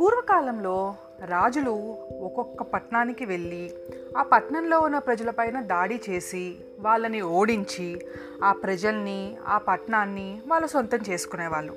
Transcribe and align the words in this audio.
పూర్వకాలంలో 0.00 0.94
రాజులు 1.24 1.96
ఒక్కొక్క 2.20 2.62
పట్టణానికి 2.62 3.24
వెళ్ళి 3.24 3.70
ఆ 4.16 4.22
పట్టణంలో 4.22 4.80
ఉన్న 4.80 4.98
ప్రజలపైన 4.98 5.60
దాడి 5.60 6.00
చేసి 6.10 6.56
వాళ్ళని 6.80 7.20
ఓడించి 7.20 8.00
ఆ 8.44 8.52
ప్రజల్ని 8.52 9.36
ఆ 9.46 9.58
పట్టణాన్ని 9.58 10.40
వాళ్ళ 10.46 10.66
సొంతం 10.66 10.98
చేసుకునేవాళ్ళు. 11.10 11.76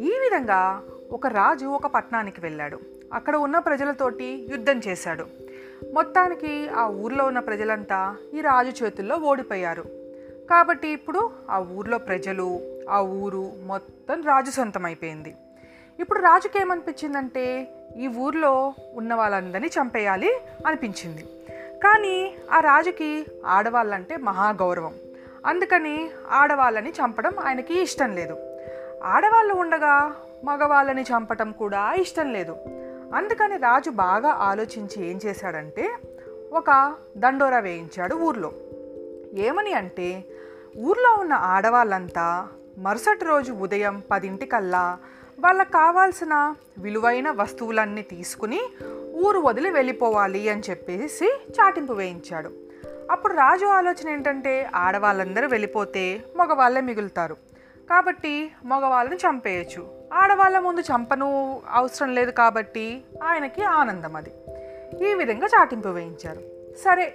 ఈ 0.00 0.14
విధంగా 0.18 0.82
ఒక 1.12 1.26
రాజు 1.26 1.66
ఒక 1.66 1.86
పట్టణానికి 1.86 2.40
వెళ్ళాడు. 2.40 2.97
అక్కడ 3.12 3.36
ఉన్న 3.36 3.58
ప్రజలతోటి 3.58 4.48
యుద్ధం 4.50 4.78
చేశాడు. 4.78 5.26
మొత్తానికి 5.92 6.68
ఆ 6.68 6.86
ఊర్లో 6.86 7.24
ఉన్న 7.24 7.38
ప్రజలంతా 7.38 8.16
ఈ 8.34 8.40
రాజు 8.40 8.84
చేతుల్లో 8.84 9.16
ఓడిపోయారు. 9.16 9.82
కాబట్టి 10.50 10.88
ఇప్పుడు 10.88 11.30
ఆ 11.50 11.58
ఊర్లో 11.58 11.98
ప్రజలు 11.98 12.60
ఆ 12.90 13.00
ఊరు 13.00 13.52
మొత్తం 13.66 14.22
రాజు 14.22 14.50
సొంతం 14.50 14.84
అయిపోయింది 14.84 15.34
ఇప్పుడు 16.00 16.18
రాజుకి 16.18 16.58
ఏమనిపించిందంటే 16.58 17.68
ఈ 17.96 18.06
ఊర్లో 18.06 18.74
ఉన్న 18.94 19.14
వాళ్ళందరినీ 19.14 19.66
చంపేయాలి 19.66 20.34
అనిపించింది. 20.66 21.24
కానీ 21.84 22.34
ఆ 22.52 22.60
రాజుకి 22.60 23.26
ఆడవాళ్ళంటే 23.46 24.16
మహాగౌరవం. 24.16 24.94
అందుకని 25.46 26.10
ఆడవాళ్ళని 26.30 26.90
చంపడం 26.90 27.38
ఆయనకి 27.46 27.82
ఇష్టం 27.82 28.14
లేదు. 28.14 28.36
ఆడవాళ్ళు 29.04 29.54
ఉండగా 29.54 30.16
మగవాళ్ళని 30.44 31.02
చంపటం 31.02 31.52
కూడా 31.52 31.94
ఇష్టం 31.94 32.32
లేదు. 32.32 32.56
అందుకని 33.14 33.56
రాజు 33.56 33.90
బాగా 33.90 34.28
ఆలోచించి 34.28 35.10
ఏం 35.10 35.20
చేశాడంటే 35.26 35.96
ఒక 36.52 36.94
దండోరా 37.16 37.58
వేయించాడు 37.58 38.14
ఊర్లో. 38.14 38.52
ఏమని 39.34 39.72
అంటే 39.72 40.24
ఊర్లో 40.76 41.16
ఉన్న 41.20 41.32
ఆడవాళ్ళంతా 41.32 42.48
మరుసటి 42.78 43.24
రోజు 43.24 43.52
ఉదయం 43.52 44.02
పదింటికల్లా 44.10 44.98
వాళ్ళకు 45.40 45.68
కావాల్సిన 45.68 46.54
విలువైన 46.78 47.30
వస్తువులన్నీ 47.30 48.02
తీసుకుని 48.02 48.60
ఊరు 49.14 49.38
వదిలి 49.40 49.70
వెళ్ళిపోవాలి 49.70 50.48
అని 50.48 50.62
చెప్పేసి 50.70 51.40
చాటింపు 51.60 51.92
వేయించాడు. 51.92 52.50
అప్పుడు 53.10 53.32
రాజు 53.32 53.66
ఆలోచన 53.66 54.08
ఏంటంటే 54.08 54.70
ఆడవాళ్ళందరూ 54.74 55.48
వెళ్ళిపోతే 55.48 56.24
మగవాళ్ళే 56.36 56.80
మిగులుతారు. 56.80 57.36
కాబట్టి 57.88 58.52
మగవాళ్ళని 58.64 59.16
చంపేయచ్చు. 59.16 59.98
ఆడవాళ్ళ 60.12 60.58
ముందు 60.58 60.80
చంపను 60.80 61.60
అవసరం 61.70 62.14
లేదు 62.14 62.30
కాబట్టి 62.30 63.02
ఆయనకి 63.22 63.64
ఆనందం 63.64 64.16
అది. 64.16 64.32
ఈ 65.10 65.14
విధంగా 65.14 65.46
చాటింపు 65.46 65.88
వేయించారు. 65.88 66.40
సరే 66.84 67.14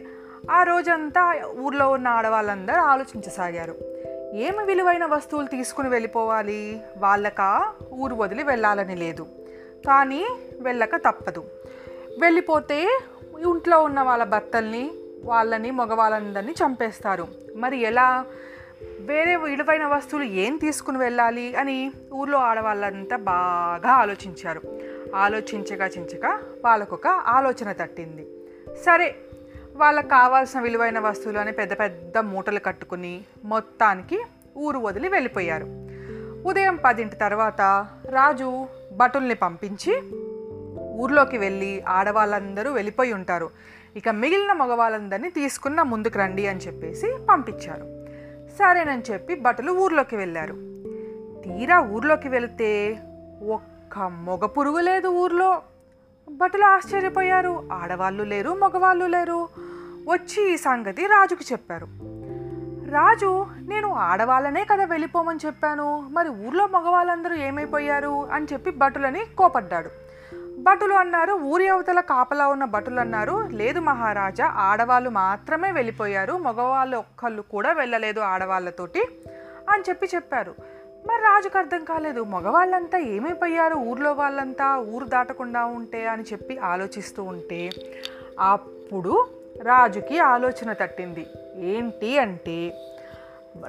ఆ 0.51 0.63
రోజంతా 0.63 1.41
ఊర్లో 1.59 1.89
ఉన్న 1.89 2.07
ఆడవాళ్ళందరూ 2.07 2.81
ఆలోచించసాగారు. 2.81 3.75
ఏమి 4.33 4.65
విలువైన 4.65 5.05
వస్తువులు 5.05 5.47
తీసుకుని 5.47 5.89
వెళ్ళిపోవాలి? 5.89 6.81
వాళ్ళకా? 6.97 7.73
ఊరు 7.93 8.15
వదిలి 8.15 8.43
వెళ్ళాలని 8.43 8.95
లేదు. 8.95 9.27
కానీ 9.87 10.25
వెళ్ళక 10.59 10.95
తప్పదు. 10.95 11.43
వెళ్ళిపోతే 12.19 12.99
ఇంట్లో 13.39 13.83
ఉన్న 13.83 14.01
వాళ్ళ 14.01 14.23
భర్తల్ని 14.23 14.91
వాళ్ళని 15.23 15.71
మగవాళ్ళందరినీ 15.71 16.51
చంపేస్తారు. 16.51 17.27
మరి 17.55 17.77
ఎలా? 17.77 18.25
వేరే 18.99 19.35
విలువైన 19.35 19.85
వస్తువులు 19.85 20.27
ఏం 20.27 20.57
తీసుకుని 20.57 20.97
వెళ్ళాలి 20.97 21.55
అని 21.55 21.91
ఊర్లో 22.13 22.37
ఆడవాళ్ళంతా 22.37 23.17
బాగా 23.17 23.91
ఆలోచించారు. 23.91 24.61
ఆలోచించగా 25.15 25.87
చించగా 25.87 26.41
వాళ్ళకొక 26.65 27.07
ఆలోచన 27.07 27.71
తట్టింది. 27.71 28.27
సరే 28.83 29.15
వాళ్ళకు 29.75 30.07
కావాల్సిన 30.07 30.59
విలువైన 30.59 30.99
వస్తువులు 30.99 31.39
అని 31.39 31.51
పెద్ద 31.51 31.79
పెద్ద 31.79 32.17
మూటలు 32.17 32.59
కట్టుకుని 32.59 33.23
మొత్తానికి 33.43 34.23
ఊరు 34.57 34.79
వదిలి 34.79 35.09
వెళ్ళిపోయారు. 35.09 35.65
ఉదయం 36.47 36.79
పదింటి 36.85 37.15
తర్వాత 37.15 37.61
రాజు 38.05 38.67
భటుల్ని 38.97 39.35
పంపించి 39.35 40.01
ఊర్లోకి 41.01 41.37
వెళ్ళి 41.37 41.83
ఆడవాళ్ళందరూ 41.87 42.71
వెళ్ళిపోయి 42.71 43.13
ఉంటారు. 43.13 43.49
ఇక 43.95 44.09
మిగిలిన 44.09 44.53
మగవాళ్ళందరినీ 44.53 45.29
తీసుకున్న 45.29 45.81
ముందుకు 45.81 46.19
రండి 46.19 46.47
అని 46.47 46.59
చెప్పేసి 46.59 47.17
పంపించారు. 47.29 47.92
సరేనని 48.59 49.01
చెప్పి 49.11 49.35
బట్టలు 49.35 49.71
ఊర్లోకి 49.71 50.15
వెళ్ళారు. 50.15 50.53
తీరా 51.41 51.79
ఊర్లోకి 51.79 52.29
వెళితే 52.29 52.99
ఒక్క 53.49 53.99
మొగ 53.99 54.45
పురుగు 54.45 54.79
లేదు 54.79 55.07
ఊర్లో. 55.07 55.61
బట్టలు 56.31 56.63
ఆశ్చర్యపోయారు. 56.63 57.69
ఆడవాళ్ళు 57.71 58.23
లేరు 58.23 58.49
మగవాళ్ళు 58.49 59.05
లేరు. 59.05 59.49
వచ్చి 60.09 60.53
ఈ 60.53 60.57
సంగతి 60.57 61.07
రాజుకి 61.07 61.45
చెప్పారు. 61.51 61.87
రాజు 62.91 63.45
నేను 63.67 63.93
ఆడవాళ్ళనే 63.93 64.65
కదా 64.65 64.85
వెళ్ళిపోమని 64.85 65.39
చెప్పాను. 65.45 66.09
మరి 66.11 66.29
ఊర్లో 66.29 66.67
మగవాళ్ళందరూ 66.67 67.35
ఏమైపోయారు 67.35 68.25
అని 68.31 68.45
చెప్పి 68.53 68.71
భటులని 68.71 69.21
కోపడ్డాడు. 69.37 69.89
భటులు 70.63 70.93
అన్నారు. 70.93 71.33
ఊరి 71.33 71.67
అవతల 71.67 71.99
కాపలా 71.99 72.47
ఉన్న 72.47 72.65
భటులు 72.65 72.99
అన్నారు. 72.99 73.47
లేదు 73.51 73.79
మహారాజా 73.79 74.45
ఆడవాళ్ళు 74.45 75.09
మాత్రమే 75.09 75.71
వెళ్ళిపోయారు. 75.71 76.33
మగవాళ్ళు 76.33 76.97
ఒక్కళ్ళు 76.97 77.41
కూడా 77.41 77.71
వెళ్ళలేదు 77.71 78.19
ఆడవాళ్ళతోటి 78.19 79.03
అని 79.69 79.83
చెప్పి 79.89 80.09
చెప్పారు. 80.15 80.55
మరి 81.07 81.21
రాజుకు 81.21 81.57
అర్థం 81.57 81.83
కాలేదు. 81.83 82.23
మగవాళ్ళంతా 82.23 82.97
ఏమైపోయారు? 82.97 83.75
ఊర్లో 83.75 84.11
వాళ్ళంతా 84.11 84.77
ఊరు 84.77 85.05
దాటకుండా 85.05 85.65
ఉంటే 85.65 86.07
అని 86.07 86.23
చెప్పి 86.23 86.57
ఆలోచిస్తూ 86.57 87.23
ఉంటే 87.23 87.69
అప్పుడు 88.39 89.27
రాజుకి 89.61 90.19
ఆలోచన 90.19 90.73
తట్టింది. 90.73 91.27
ఏంటి 91.55 92.19
అంటే 92.19 92.59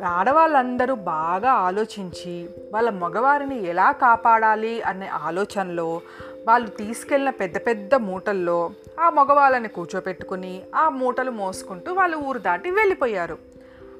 ఆడవాళ్ళందరూ 0.04 0.94
బాగా 0.94 1.50
ఆలోచించి 1.52 2.48
వాళ్ళ 2.74 2.90
మగవారిని 2.90 3.66
ఎలా 3.66 3.92
కాపాడాలి 3.92 4.82
అనే 4.82 5.06
ఆలోచనలో 5.06 6.00
వాళ్ళు 6.46 6.68
తీసుకెళ్ళిన 6.68 7.30
పెద్ద 7.30 7.56
పెద్ద 7.56 7.94
మూటల్లో 7.94 8.70
ఆ 9.00 9.10
మగవాళ్ళని 9.10 9.68
కూర్చోపెట్టుకుని 9.68 10.62
ఆ 10.74 10.88
మూటలు 10.88 11.30
మోసుకుంటూ 11.30 11.92
వాళ్ళు 11.92 12.16
ఊరు 12.16 12.38
దాటి 12.38 12.70
వెళ్ళిపోయారు. 12.70 13.38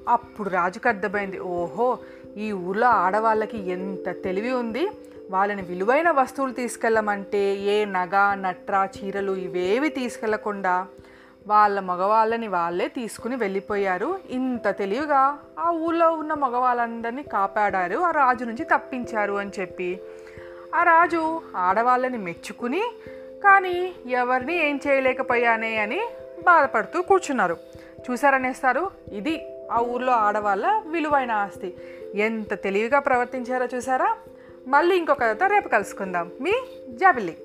అప్పుడు 0.09 0.49
రాజుకు 0.49 0.88
అర్థమైంది 0.88 1.38
ఓహో 1.38 1.99
ఈ 2.37 2.53
ఊర్లో 2.53 2.87
ఆడవాళ్ళకి 2.87 3.71
ఎంత 3.71 4.22
తెలివి 4.25 4.53
ఉంది. 4.53 4.91
వాళ్ళని 5.31 5.62
విలువైన 5.62 6.10
వస్తువులు 6.10 6.53
తీసుకెళ్ళమంటే 6.53 7.56
ఏ 7.56 7.84
నగ 7.84 8.34
నట్ర 8.34 8.88
చీరలు 8.97 9.32
ఇవేవి 9.32 9.88
తీసుకెళ్ళకుండా 9.88 10.87
వాళ్ళ 11.47 11.81
మగవాళ్ళని 11.81 12.49
వాళ్ళే 12.49 12.88
తీసుకుని 12.88 13.37
వెళ్ళిపోయారు. 13.37 14.19
ఇంత 14.31 14.69
తెలివిగా 14.69 15.38
ఆ 15.59 15.71
ఊళ్ళో 15.71 16.12
ఉన్న 16.12 16.34
మగవాళ్ళందరినీ 16.34 17.22
కాపాడారు 17.22 17.99
ఆ 17.99 18.11
రాజు 18.11 18.44
నుంచి 18.44 18.65
తప్పించారు 18.65 19.32
అని 19.32 19.50
చెప్పి. 19.61 20.00
ఆ 20.75 20.83
రాజు 20.83 21.43
ఆడవాళ్ళని 21.57 22.19
మెచ్చుకుని 22.19 22.83
కానీ 23.45 23.95
ఎవరిని 24.07 24.69
ఏం 24.69 24.81
చేయలేకపోయానే 24.87 25.77
అని 25.77 26.01
బాధపడుతూ 26.45 27.03
కూర్చున్నారు. 27.03 27.57
చూసారనేస్తారు 28.11 28.91
ఇది 29.12 29.35
ఆ 29.73 29.79
ఊర్లో 29.81 30.12
ఆడవాళ్ళ 30.12 30.83
విలువైన 30.87 31.31
ఆస్తి. 31.31 31.75
ఎంత 32.15 32.62
తెలివిగా 32.62 32.99
ప్రవర్తించారో 32.99 33.69
చూసారా 33.77 34.17
మళ్ళీ 34.67 34.97
ఇంకొక 34.97 35.21
కథతో 35.21 35.47
రేపు 35.47 35.69
కలుసుకుందాం. 35.69 36.31
మీ 36.41 36.53
జాబిల్లి. 36.89 37.37